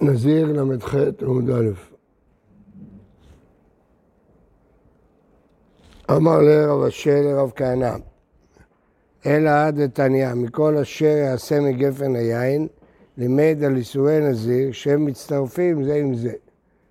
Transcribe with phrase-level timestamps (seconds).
[0.00, 1.70] נזיר ל"ח עמוד א'
[6.10, 7.96] אמר לרב אשר לרב כהנא,
[9.26, 12.66] אלא עד דתניא, מכל אשר יעשה מגפן היין,
[13.16, 16.32] לימד על איסורי נזיר שהם מצטרפים זה עם זה.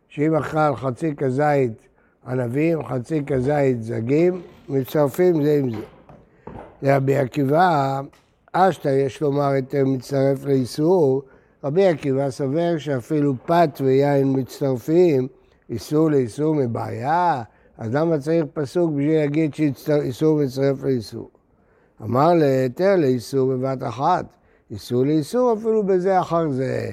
[0.07, 1.71] שאם אכל חצי כזית
[2.27, 5.85] ענבים, חצי כזית זגים, מצטרפים זה עם זה.
[6.81, 8.01] לרבי עקיבא,
[8.51, 11.21] אשתא יש לומר היתר מצטרף לאיסור,
[11.63, 15.27] רבי עקיבא סובר שאפילו פת ויין מצטרפים,
[15.69, 17.43] איסור לאיסור מבעיה,
[17.77, 21.29] אז למה צריך פסוק בשביל להגיד שאיסור מצטרף לאיסור?
[22.03, 24.25] אמר להיתר לאיסור בבת אחת,
[24.71, 26.91] איסור לאיסור אפילו בזה אחר זה.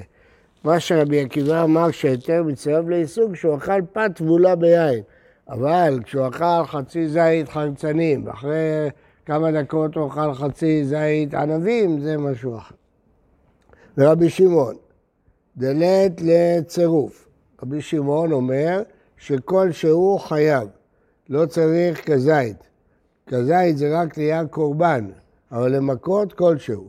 [0.64, 5.02] מה שרבי עקיבא אמר שהיתר מצטרף לאיסור כשהוא אכל פת טבולה ביין,
[5.48, 8.90] אבל כשהוא אכל חצי זית חרצנים, ואחרי
[9.26, 12.74] כמה דקות הוא אכל חצי זית ענבים, זה משהו אחר.
[13.98, 14.76] ורבי שמעון,
[15.56, 17.28] דלת לצירוף.
[17.62, 18.82] רבי שמעון אומר
[19.16, 20.68] שכל שהוא חייב,
[21.28, 22.56] לא צריך כזית.
[23.26, 25.10] כזית זה רק ליד קורבן,
[25.52, 26.88] אבל למכות כלשהו.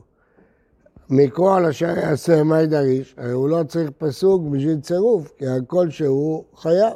[1.56, 6.44] על אשר יעשה מי דריש, הרי הוא לא צריך פסוק בשביל צירוף, כי על כלשהו
[6.56, 6.94] חייב.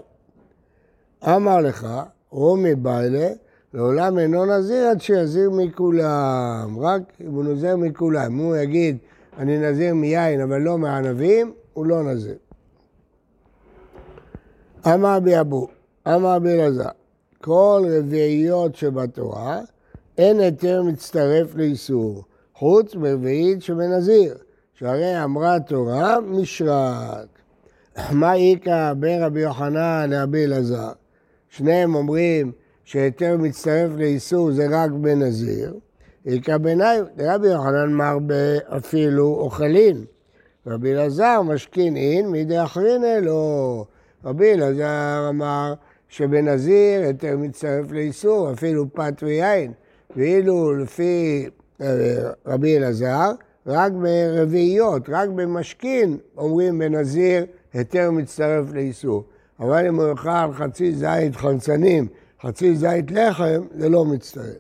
[1.24, 1.88] אמר לך,
[2.30, 3.30] רומי ביילה,
[3.74, 8.32] לעולם אינו נזיר עד שיזיר מכולם, רק אם הוא נוזר מכולם.
[8.32, 8.98] אם הוא יגיד,
[9.40, 12.36] אני נזיר מיין אבל לא מענבים, הוא לא נזיר.
[14.88, 15.68] אמר בי אבו,
[16.08, 16.90] אמר בי אלעזר,
[17.42, 19.62] כל רביעיות שבתורה,
[20.18, 22.24] אין היתר מצטרף לאיסור,
[22.56, 24.38] חוץ מרביעית שבנזיר,
[24.74, 27.28] שהרי אמרה התורה משרת.
[28.12, 30.92] מה איכא בין רבי יוחנן לרבי אלעזר?
[31.50, 32.52] שניהם אומרים
[32.84, 35.74] שהיתר מצטרף לאיסור זה רק בנזיר,
[36.26, 40.06] איכא ביניים, רבי יוחנן מרבה אפילו אוכלין.
[40.68, 43.86] רבי אלעזר משכין אין מידי אחרין אלו.
[44.26, 45.74] רבי אלעזר אמר
[46.10, 49.72] שבנזיר היתר מצטרף לאיסור, אפילו פת ויין.
[50.16, 51.50] ואילו לפי
[51.82, 53.32] אה, רבי אלעזר,
[53.68, 59.24] רק ברביעיות, רק במשכין, אומרים בנזיר היתר מצטרף לאיסור.
[59.60, 62.08] אבל אם הוא יאכל חצי זית חרצנים,
[62.42, 64.58] חצי זית לחם, זה לא מצטרף.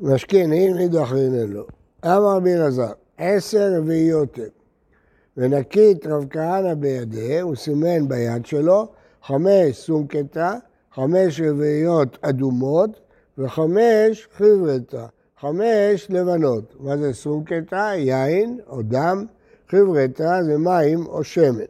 [0.00, 1.66] משכין, אין נידו אחרין אלו.
[2.04, 4.44] אמר רבי אלעזר, עשר רביעיות הם.
[5.36, 8.88] ונקית רב כהנא בידי, הוא סימן ביד שלו,
[9.22, 10.54] חמש סומקתא,
[10.94, 12.90] חמש רביעיות אדומות
[13.38, 15.06] וחמש חברתא,
[15.40, 16.74] חמש לבנות.
[16.80, 17.94] מה זה סומקתא?
[17.96, 19.26] יין או דם,
[19.68, 21.64] חברתא זה מים או שמן.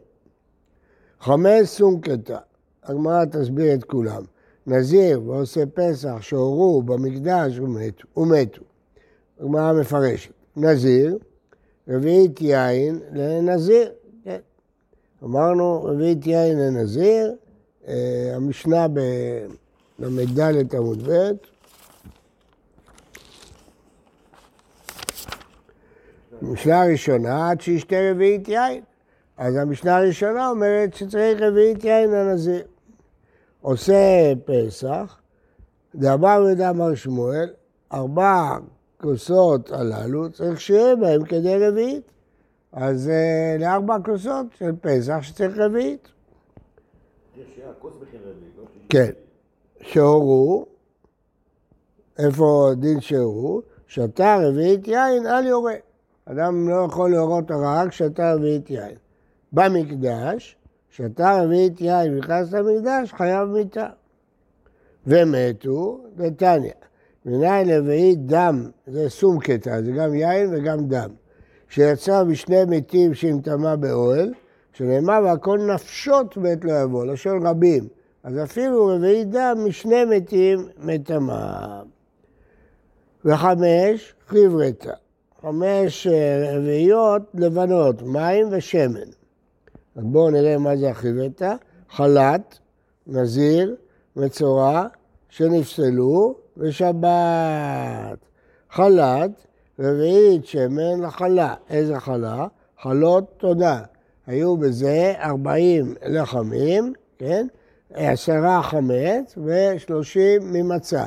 [1.21, 2.37] חמש סומקתא,
[2.83, 4.23] הגמרא תסביר את כולם.
[4.67, 8.07] נזיר ועושה פסח שהורו במקדש ומתו.
[8.17, 8.61] ומתו.
[9.39, 10.31] הגמרא מפרשת.
[10.57, 11.17] נזיר,
[11.87, 13.91] רביעית יין לנזיר.
[14.23, 14.39] כן.
[15.23, 17.35] אמרנו רביעית יין לנזיר,
[17.87, 18.87] אה, המשנה
[19.99, 21.31] בל"ד עמוד ב',
[26.41, 28.83] המשנה הראשונה, עד שישתה רביעית יין.
[29.37, 32.63] אז המשנה הראשונה אומרת שצריך רביעית יין לנזיר.
[33.65, 35.17] עושה פסח,
[35.95, 37.49] דאמר ודאמר שמואל,
[37.93, 38.57] ארבע
[39.01, 42.11] כוסות הללו צריך שיהיה בהם כדי רביעית.
[42.71, 46.07] אז uh, לארבע כוסות של פסח שצריך רביעית.
[48.89, 49.11] כן,
[49.81, 50.65] שהורו,
[52.19, 53.61] איפה דין שהורו?
[53.87, 55.75] שתה רביעית יין, אל יורה.
[56.25, 58.95] אדם לא יכול להורות רק שתה רביעית יין.
[59.53, 60.57] במקדש,
[60.95, 63.87] שתה רביעית יין ונכנס למקדש, חייב מיתה.
[65.07, 66.73] ומתו, נתניה.
[67.25, 71.09] מניין רביעית דם, זה סום קטע, זה גם יין וגם דם.
[71.69, 74.33] שיצא משני מתים שנטמע באוהל,
[74.73, 77.87] שנאמר והכל נפשות מת לא יבוא, לשון רבים.
[78.23, 81.81] אז אפילו רביעית דם משני מתים מטמא.
[83.25, 84.93] וחמש, חברתא.
[85.41, 89.24] חמש אה, רביעיות לבנות, מים ושמן.
[89.95, 91.55] אז בואו נראה מה זה החיבטה.
[91.89, 92.59] חלת,
[93.07, 93.75] נזיר,
[94.15, 94.87] מצורע,
[95.29, 98.17] שנפסלו, ושבת.
[98.71, 99.31] חלת,
[99.79, 101.53] רביעית שמן לחלה.
[101.69, 102.47] איזה חלה?
[102.81, 103.81] חלות תודה.
[104.27, 107.47] היו בזה 40 לחמים, כן?
[107.93, 111.05] עשרה חמץ ושלושים ממצה.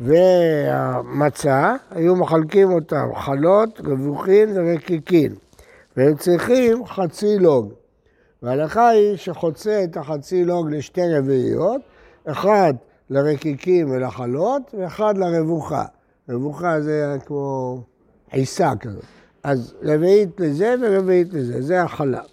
[0.00, 5.34] והמצה, היו מחלקים אותם חלות, רווחין ורקיקין.
[5.96, 7.72] והם צריכים חצי לוג.
[8.46, 11.80] וההלכה היא שחוצה את החצי לוג לשתי רביעיות,
[12.24, 12.74] אחד
[13.10, 15.84] לרקיקים ולחלות, ואחד לרבוחה.
[16.28, 17.80] רבוחה זה כמו
[18.30, 19.04] עיסה כזאת.
[19.42, 22.24] אז רביעית לזה ורביעית לזה, זה החלב.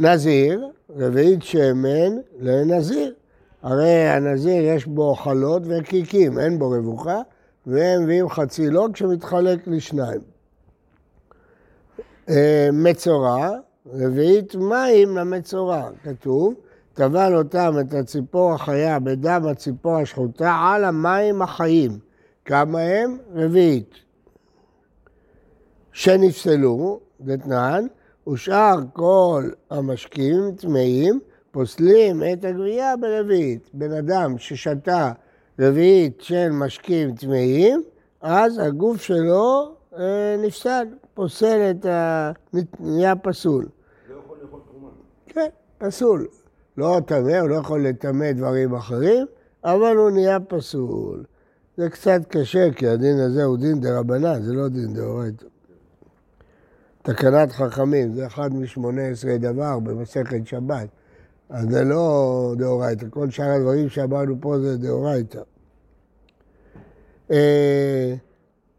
[0.00, 3.14] נזיר, רביעית שמן לנזיר.
[3.62, 7.20] הרי הנזיר יש בו חלות וקיקים, אין בו רבוכה,
[7.66, 10.20] והם מביאים חצי לוג שמתחלק לשניים.
[12.28, 13.50] אה, מצורע,
[13.86, 16.54] רביעית מים למצורע, כתוב,
[16.94, 21.98] טבל אותם את הציפור החיה בדם הציפור השחוטה על המים החיים.
[22.44, 23.18] כמה הם?
[23.34, 23.94] רביעית.
[25.92, 27.86] שנפסלו, דתנן,
[28.28, 31.20] ושאר כל המשקים טמאים
[31.50, 33.70] פוסלים את הגבייה ברביעית.
[33.74, 35.12] בן אדם ששתה
[35.58, 37.82] רביעית של משקים טמאים,
[38.20, 40.86] אז הגוף שלו אה, נפסל,
[41.22, 42.32] פוסל את ה...
[42.80, 43.68] נהיה פסול.
[44.08, 44.88] לא יכול לאכול תרומה.
[45.26, 45.48] כן,
[45.78, 46.26] פסול.
[46.76, 49.26] לא טמא, הוא לא יכול לטמא דברים אחרים,
[49.64, 51.24] אבל הוא נהיה פסול.
[51.76, 55.46] זה קצת קשה, כי הדין הזה הוא דין דה רבנן, זה לא דין דאורייתא.
[57.02, 60.88] תקנת חכמים, זה אחד משמונה עשרה דבר במסכת שבת.
[61.48, 65.40] אז זה לא דאורייתא, כל שאר הדברים שאמרנו פה זה דאורייתא.
[67.30, 68.14] אה,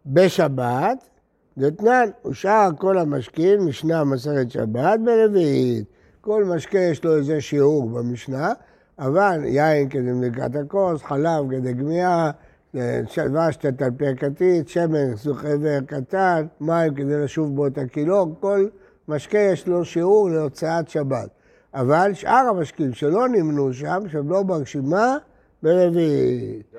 [0.05, 1.12] בשבת,
[1.57, 5.85] דתנן, ושאר כל המשקים, משנה מסכת שבת ברביעית.
[6.21, 8.53] כל משקה יש לו איזה שיעור במשנה,
[8.99, 12.31] אבל יין כדי מדלקת הכוס, חלב כדי גמיהה,
[12.75, 15.11] דבש תטלפי כתית, שמן
[15.43, 18.67] עבר קטן, מים כדי לשוב בו את הקילוג, כל
[19.07, 21.29] משקה יש לו שיעור להוצאת שבת.
[21.73, 25.17] אבל שאר המשקים שלא נמנו שם, שהם לא ברשימה,
[25.63, 26.73] ברביעית.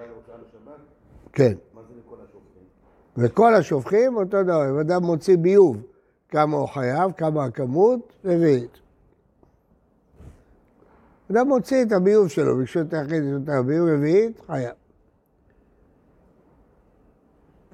[1.32, 1.54] כן.
[3.16, 3.32] השופטים?
[3.32, 5.76] וכל השופכים אותו דבר, אם אדם מוציא ביוב,
[6.28, 8.78] כמה הוא חייב, כמה הכמות, רביעית.
[11.30, 14.72] אדם מוציא את הביוב שלו, ביקשו היחיד את הביוב רביעית, חייב.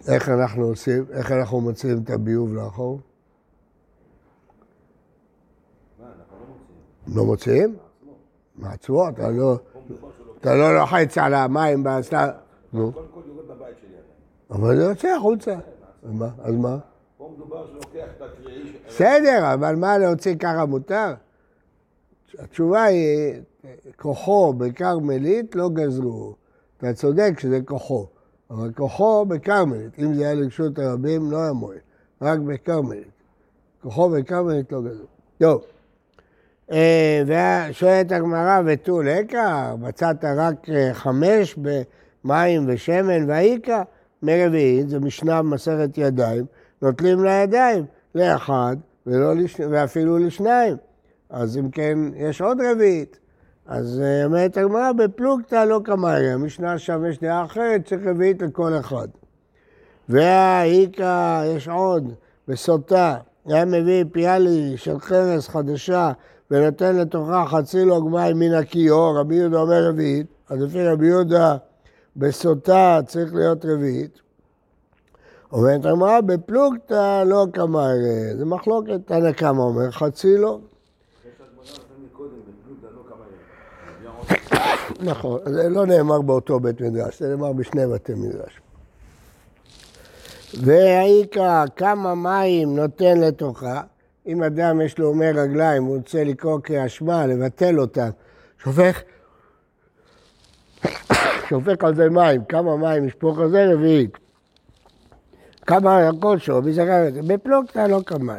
[0.08, 3.00] איך אנחנו עושים, איך אנחנו מוציאים את הביוב לאחור?
[6.00, 7.16] לא מוצאים.
[7.16, 7.76] לא מוציאים?
[8.56, 9.58] מעצמו, אתה לא,
[10.40, 12.30] אתה לא לוחץ על המים באסלה.
[12.72, 12.92] נו,
[14.50, 15.54] אבל זה יוצא החוצה.
[16.02, 16.28] אז מה?
[16.42, 16.78] אז מה?
[17.18, 18.72] פה מדובר שלוקח את הקריאי...
[18.88, 21.14] בסדר, אבל מה להוציא ככה מותר?
[22.38, 23.34] התשובה היא,
[23.96, 26.34] כוחו בכרמלית לא גזרו.
[26.78, 28.06] אתה צודק שזה כוחו,
[28.50, 29.98] אבל כוחו בכרמלית.
[29.98, 31.78] אם זה היה לרשות הרבים, לא היה מועל,
[32.22, 33.10] רק בכרמלית.
[33.82, 35.06] כוחו בכרמלית לא גזרו.
[35.38, 35.62] טוב.
[36.72, 37.22] אה,
[37.70, 41.58] ושואלת הגמרא, ותו לקח, מצאת רק אה, חמש
[42.24, 43.26] במים ושמן
[44.22, 46.44] מרביעית, זה משנה במסכת ידיים,
[46.82, 47.84] נוטלים לידיים,
[48.14, 48.76] לאחד
[49.06, 49.60] ולא לש...
[49.70, 50.76] ואפילו לשניים.
[51.30, 53.18] אז אם כן, יש עוד רביעית.
[53.66, 58.78] אז אה, אומרת הגמרא, בפלוגתא לא כמריה, המשנה שם יש דעה אחרת, צריך רביעית לכל
[58.80, 59.08] אחד.
[60.08, 62.12] והאיכא, יש עוד,
[62.48, 63.16] בסוטה,
[63.46, 66.12] היה מביא פיאלי של חרס חדשה
[66.50, 71.56] ונותן לתוכה חצי לוג מים מן הכיור, רבי יהודה אומר רביעית, אז לפי רבי יהודה
[72.16, 74.20] בסוטה צריך להיות רביעית.
[75.52, 80.58] אומרת הגמרא, בפלוגתא לא כמריה, זה מחלוקת, תנא קמא אומר חצי לא
[83.08, 83.24] כמה.
[85.00, 88.60] נכון, זה לא נאמר באותו בית מדרש, זה נאמר בשני בתי מדרש.
[90.54, 93.82] והאיכא כמה מים נותן לתוכה,
[94.26, 98.10] אם אדם יש לו עומר רגליים, הוא רוצה לקרוא שמע, לבטל אותם,
[98.62, 99.02] שופך,
[101.50, 104.18] שופך על זה מים, כמה מים ישפוך על זה רביעית.
[105.66, 108.36] כמה הכל שלו, בזכר את זה, בפלוגתא לא כמה.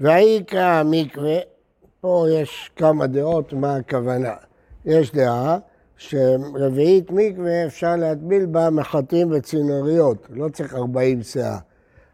[0.00, 1.38] והאיכא מקווה,
[2.00, 4.34] פה יש כמה דעות מה הכוונה.
[4.84, 5.58] יש דעה
[5.96, 11.58] שרביעית מקווה אפשר להטביל בה מחטים וצינוריות, לא צריך 40 שאה.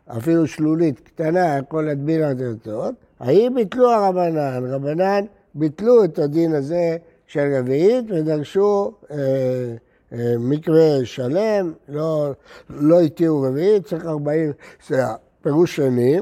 [0.06, 2.86] אפילו שלולית קטנה יכול להטביל את זה טוב.
[3.20, 4.64] האם ביטלו הרבנן?
[4.72, 5.24] רבנן
[5.54, 9.16] ביטלו את הדין הזה של רביעית ודרשו אה,
[10.38, 12.32] מקווה שלם, לא,
[12.70, 14.52] לא התירו רביעית, צריך 40
[14.86, 15.14] שאה.
[15.42, 16.20] פירוש שני,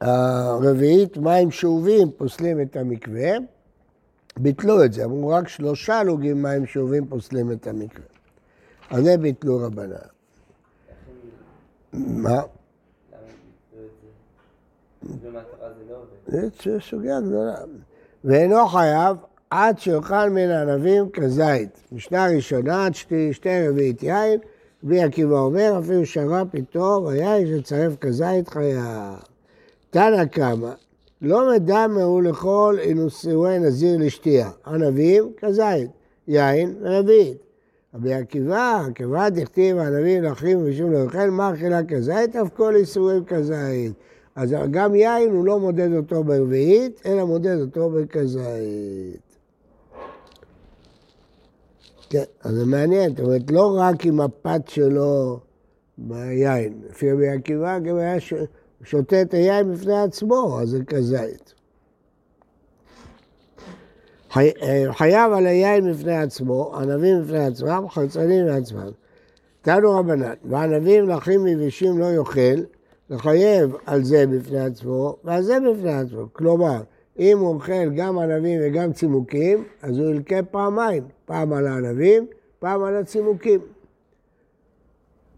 [0.00, 3.30] הרביעית מים שאובים פוסלים את המקווה,
[4.36, 8.06] ביטלו את זה, אמרו רק שלושה לוגים מים שאובים פוסלים את המקווה.
[8.90, 9.96] אז זה ביטלו רבנן.
[11.92, 12.42] מה?
[16.26, 16.48] זה?
[16.62, 17.54] זה סוגיה גדולה.
[18.24, 19.16] ואינו חייב
[19.54, 21.68] עד שיאכל מן הענבים כזית.
[21.92, 22.94] משנה ראשונה, עד
[23.32, 24.38] שתי, רביעית יין,
[24.84, 28.82] רבי עקיבא אומר, אפילו שר"פ איתו, היין שצרף כזית חייב.
[29.90, 30.72] תנא קמא,
[31.22, 34.50] לא מדמה הוא לכל אינוסווי נזיר לשתייה.
[34.66, 35.90] ענבים כזית,
[36.28, 37.38] יין רביעית.
[37.94, 42.36] רבי עקיבא, כיוון דכתיב ענבים לאחים ושום לא יאכל, מה אכילה כזית?
[42.36, 43.92] אף כל איסורים כזית.
[44.36, 49.31] אז גם יין הוא לא מודד אותו ברביעית, אלא מודד אותו בכזית.
[52.12, 55.40] כן, אז זה מעניין, זאת אומרת, לא רק עם הפת שלו
[55.98, 56.72] ביין.
[56.90, 58.34] לפי רבי עקיבא, גם היה ש...
[58.84, 61.54] שותה את היין בפני עצמו, אז זה כזית.
[64.30, 64.50] חי...
[64.62, 68.90] אה, חייב על היין בפני עצמו, ענבים בפני עצמם, חרצנים לעצמם.
[69.62, 72.62] תנו רבנן, וענבים לחים יבשים לא יאכל,
[73.10, 76.26] לחייב על זה בפני עצמו, ועל זה בפני עצמו.
[76.32, 76.82] כלומר,
[77.18, 82.26] אם הוא אוכל גם ענבים וגם צימוקים, אז הוא ילקה פעמיים, פעם על הענבים,
[82.58, 83.60] פעם על הצימוקים.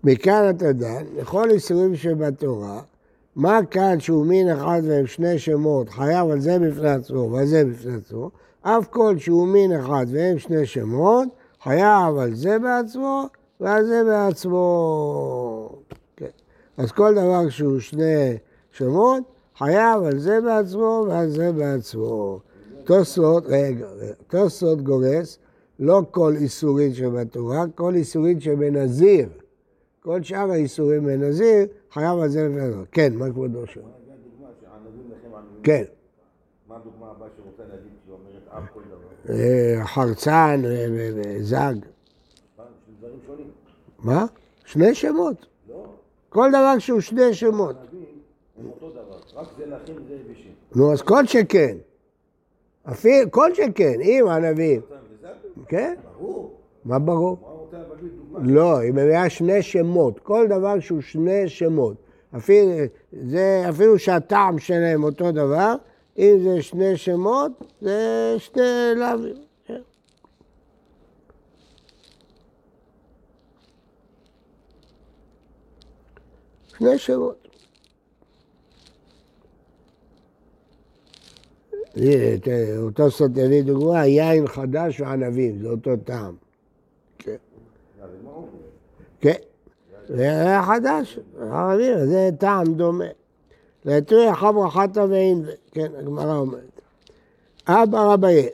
[0.05, 2.81] מכאן אתה דן, לכל איסורים שבתורה,
[3.37, 7.65] מה כאן שהוא מין אחד והם שני שמות, חייב על זה בפני עצמו ועל זה
[7.65, 8.31] בפני עצמו,
[8.63, 11.29] אף כל שהוא מין אחד והם שני שמות,
[11.63, 13.25] חייב על זה בעצמו
[13.61, 15.69] ועל זה בעצמו.
[16.17, 16.27] כן.
[16.77, 18.37] אז כל דבר שהוא שני
[18.73, 19.23] שמות,
[19.59, 22.41] חייב על זה בעצמו ועל זה בעצמו.
[22.85, 23.87] תוספות, רגע,
[24.29, 25.39] תוספות גורס,
[25.79, 29.29] לא כל איסורין שבתורה, כל איסורין שבנזיר.
[30.01, 32.85] כל שאר האיסורים בנזיר, חייב על זה ובנזיר.
[32.93, 33.85] כן, מה כבודו שואל?
[35.63, 35.85] כן.
[36.69, 39.35] מה הדוגמה הבאה שרוצה להגיד שהיא אומרת אף כל דבר?
[39.35, 40.63] אה, חרצן
[41.15, 41.75] וזג.
[43.01, 43.51] דברים שונים.
[43.99, 44.27] מה?
[44.65, 45.47] שני שמות.
[45.69, 45.85] לא,
[46.29, 47.77] כל דבר שהוא שני שמות.
[48.59, 50.53] הם אותו דבר, רק זה יבשים.
[50.75, 51.77] נו, אז כל שכן.
[52.91, 54.81] אפילו, כל שכן, אם ענבים.
[54.81, 55.29] וזה
[55.69, 55.95] כן?
[56.19, 56.55] ברור.
[56.85, 57.37] מה ברור?
[58.43, 61.97] לא, אם היה שני שמות, כל דבר שהוא שני שמות.
[62.37, 62.71] אפילו,
[63.13, 65.75] זה, אפילו שהטעם שלהם אותו דבר,
[66.19, 68.63] אם זה שני שמות, זה שני
[68.97, 69.37] לאווים.
[69.65, 69.81] כן.
[76.79, 77.44] שני שמות.
[82.79, 86.35] אותו סוד הביא דוגמה, יין חדש וענבים, זה אותו טעם.
[87.19, 87.37] כן.
[89.21, 89.37] כן,
[90.09, 93.05] זה היה חדש, ערבים, זה טעם דומה.
[93.85, 96.81] לתרי חברה חטא ואין, כן, הגמרא אומרת.
[97.69, 98.49] אבא רביי,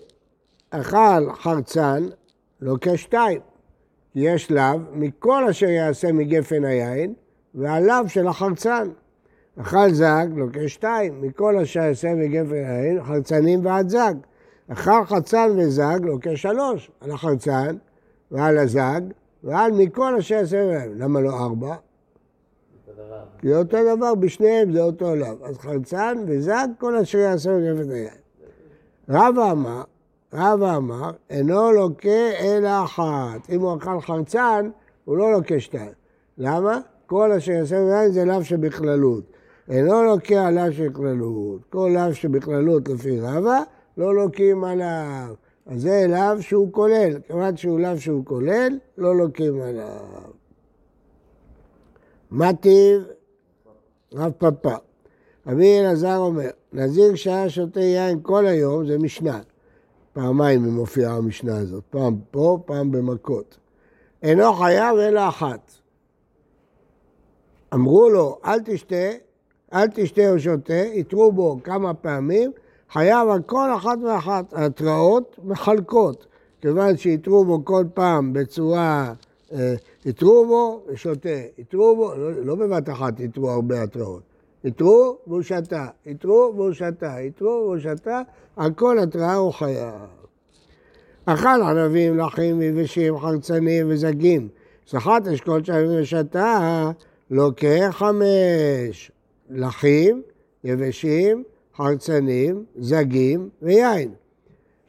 [0.71, 2.07] אכל חרצן,
[2.61, 3.41] לוקה שתיים,
[4.15, 7.15] יש לאו מכל אשר יעשה מגפן היין,
[7.55, 8.89] והלאו של החרצן.
[9.59, 14.15] אכל זג, לוקה שתיים, מכל אשר יעשה מגפן היין, חרצנים ועד זג.
[14.69, 17.77] אכל חרצן וזג, לוקה שלוש, על החרצן
[18.31, 19.01] ועל הזג,
[19.45, 20.93] ועל מכל אשר יעשה מהם.
[20.99, 21.75] למה לא ארבע?
[23.39, 25.37] כי אותו דבר, בשניהם זה אותו לאו.
[25.45, 28.15] אז חרצן וזג, כל אשר יעשה מגפת היין.
[29.09, 29.83] רבא אמר,
[30.35, 33.51] רבא אמר, אינו לוקה אלא אחת.
[33.51, 34.71] אם הוא אכל חרצן,
[35.05, 35.93] הוא לא לוקה שתיים.
[36.39, 36.81] למה?
[37.07, 39.25] כל אשר יעשה מגפת זה לאו שבכללות.
[39.71, 41.65] אינו לוקה על לאו שבכללות.
[41.71, 43.61] כל לאו שבכללות לפי רבא,
[43.97, 45.35] לא לוקים עליו.
[45.67, 47.21] אז זה לאו שהוא כולל.
[47.27, 50.31] כיוון שהוא לאו שהוא כולל, לא לוקים עליו.
[52.31, 53.03] מה טיב?
[54.15, 54.77] רב פאפא.
[55.47, 59.41] רבי אלעזר אומר, נזיר שהיה שותה יין כל היום, זה משנה.
[60.13, 63.59] פעמיים היא מופיעה המשנה הזאת, פעם פה, פעם במכות.
[64.23, 65.73] אינו חייב אלא אחת.
[67.75, 69.11] אמרו לו, אל תשתה,
[69.75, 72.53] אל תשתה או שותה, יתרו בו כמה פעמים,
[72.93, 74.53] חייב על כל אחת ואחת.
[74.53, 76.27] ההתראות מחלקות,
[76.61, 79.13] כיוון שיתרו בו כל פעם בצורה,
[79.53, 79.75] אה,
[80.05, 84.23] יתרו בו ושותה, יתרו בו, לא, לא בבת אחת יתרו הרבה התראות.
[84.65, 88.23] יתרו והוא שתה, יתרו והוא שתה, יתרו והוא שתה,
[88.57, 89.95] על כל התראה הוא חייב.
[91.25, 94.49] אכל ענבים, לחים, יבשים, חרצנים וזגים.
[94.87, 96.91] סחט אשכול שבים ושתה,
[97.31, 99.13] לוקח חמש.
[99.51, 100.23] לחים,
[100.65, 101.45] יבשים,
[101.77, 104.11] חרצנים, זגים ויין.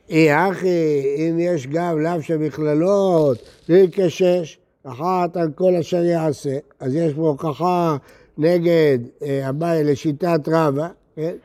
[0.10, 3.38] אי אחי, אם יש גם לאו שבכללות,
[3.70, 6.58] להתקשש, אחת על כל אשר יעשה.
[6.80, 7.98] אז יש פה הוכחה
[8.38, 11.36] נגד אה, אביי לשיטת רבא, כן?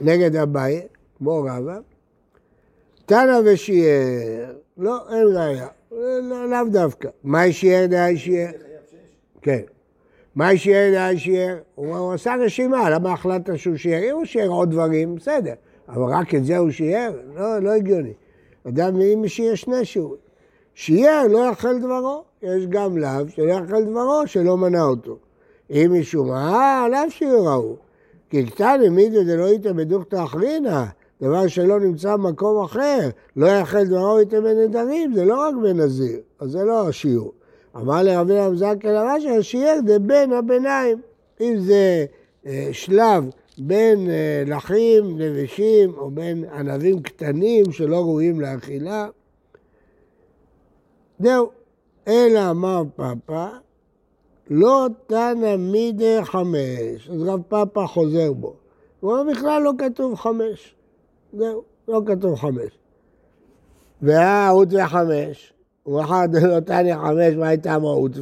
[0.00, 0.80] נגד אביי,
[1.18, 1.78] כמו רבא.
[3.06, 7.08] תנא ושיער, לא, אין ראיה, לא- לאו דווקא.
[7.24, 8.50] מה שיער דהי שיער?
[9.42, 9.60] כן.
[10.34, 11.56] מה שיער דהי שיער?
[11.74, 14.10] הוא עשה רשימה, למה החלטת שהוא שיער?
[14.10, 15.52] אם הוא שיער עוד דברים, בסדר.
[15.88, 17.12] אבל רק את זה הוא שיער?
[17.36, 18.12] לא, לא הגיוני.
[18.68, 20.20] אדם אם שיער שני שיעורים.
[20.74, 25.16] שיער לא יאכל דברו, יש גם לאו שלא יאכל דברו, שלא מנע אותו.
[25.70, 27.76] אם משום מה, לאו שיעור ההוא.
[28.30, 30.84] כי קטני מידו דלא איתא בדוכתא אחרינא,
[31.22, 36.50] דבר שלא נמצא במקום אחר, לא יחל דברו איתם בנדרים, זה לא רק בנזיר, אז
[36.50, 37.32] זה לא השיעור.
[37.76, 41.00] אמר לרבי המזקן הרש"י, השיער זה בין הביניים.
[41.40, 42.04] אם זה
[42.46, 43.24] אה, שלב
[43.58, 49.08] בין אה, לחים, נבשים, או בין ענבים קטנים שלא ראויים לאכילה,
[51.18, 51.50] זהו.
[52.08, 53.48] אלא אמר פאפא,
[54.50, 57.10] לא תנא מידי חמש.
[57.10, 58.54] אז רב פאפא חוזר בו.
[59.00, 60.74] הוא אומר, בכלל לא כתוב חמש.
[61.32, 62.78] זהו, לא כתוב חמש.
[64.02, 65.52] והאות וחמש,
[65.86, 66.28] ואחד
[66.66, 68.12] תניא חמש, מה הייתה מהות.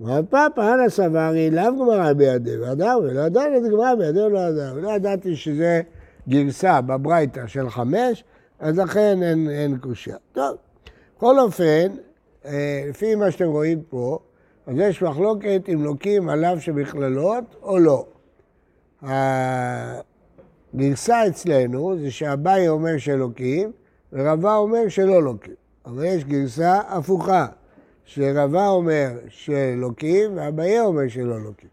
[0.00, 4.80] אמר פאפא, אנא סברי, לאו גמרא בידי, ואדם, ולא ידענו את גמרא בידי, לא ידענו.
[4.80, 5.80] לא ידעתי שזה
[6.28, 8.24] גרסה בברייתא של חמש,
[8.60, 10.16] אז לכן אין, אין קושייה.
[10.32, 10.56] טוב,
[11.16, 11.86] בכל אופן,
[12.44, 14.18] אה, לפי מה שאתם רואים פה,
[14.66, 18.06] אז יש מחלוקת אם לוקים עליו שבכללות או לא.
[20.74, 23.72] הגרסה אצלנו זה שאביי אומר שלוקים,
[24.12, 25.65] ורבה אומר שלא לוקים.
[25.86, 27.46] אבל יש גרסה הפוכה,
[28.04, 31.68] שרבה אומר שלוקים, ואביי אומר שלא לוקים.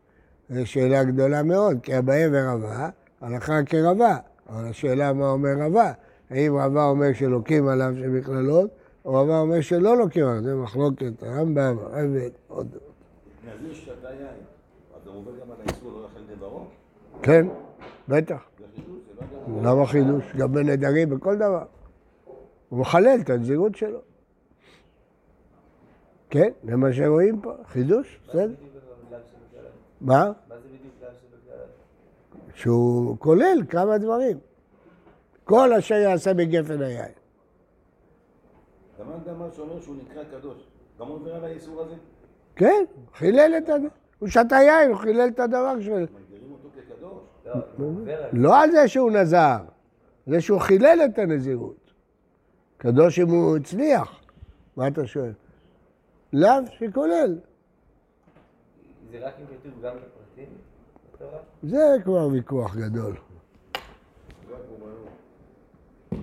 [0.50, 2.90] זו שאלה גדולה מאוד, כי אביי ורבה,
[3.22, 4.18] הלכה כרבה.
[4.50, 5.92] אבל השאלה מה אומר רבה,
[6.30, 8.70] האם רבה אומר שלוקים עליו שבכללות,
[9.06, 12.68] או רבה אומר שלא לוקים עליו, זה מחלוקת הרמב"ם, הרבת, עוד.
[13.44, 14.28] נזיר שתה יין.
[14.96, 16.66] אז זה עובר גם על האיסור לא דברו?
[17.22, 17.48] כן,
[18.10, 18.42] בטח.
[19.48, 19.66] לא גם...
[19.66, 20.24] למה חידוש?
[20.38, 21.64] גם בנדרים, בכל דבר.
[22.74, 24.00] הוא מחלל את הנזירות שלו.
[26.30, 28.54] כן, זה מה שרואים פה, חידוש, בסדר.
[30.02, 30.32] מה?
[30.50, 30.94] מה זה בדיוק?
[32.56, 34.38] שהוא כולל כמה דברים.
[35.44, 37.12] כל אשר יעשה בגפן היין.
[39.00, 40.58] גם מה שאומר שהוא נקרא קדוש.
[41.00, 41.96] גם הוא עובר על האיסור הזה?
[42.56, 43.88] כן, חילל את הדבר.
[44.20, 45.96] הוא שתה יין, הוא חילל את הדבר שלו.
[45.96, 47.24] מגדירים אותו כקדוש.
[47.80, 47.86] לא,
[48.34, 49.58] לא על זה שהוא נזר,
[50.28, 51.83] זה שהוא חילל את הנזירות.
[52.84, 54.20] קדוש אם הוא הצליח,
[54.78, 55.34] מה אתה שואל?
[56.34, 56.50] לאו
[56.80, 57.40] שכולל.
[59.12, 60.50] זה רק אם כתוב גם לפרטים?
[61.64, 63.16] זה כבר ויכוח גדול.